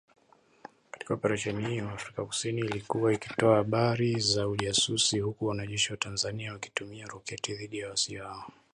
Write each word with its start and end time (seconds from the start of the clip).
Katika 0.91 1.13
Oparesheni 1.13 1.65
hiyo, 1.69 1.89
Afrika 1.89 2.25
kusini 2.25 2.61
ilikuwa 2.61 3.13
ikitoa 3.13 3.55
habari 3.55 4.19
za 4.19 4.47
ujasusi 4.47 5.19
huku 5.19 5.45
wanajeshi 5.45 5.91
wa 5.91 5.97
Tanzania 5.97 6.53
wakitumia 6.53 7.07
roketi 7.07 7.55
dhidi 7.55 7.79
ya 7.79 7.87
waasi 7.89 8.15
hao. 8.15 8.49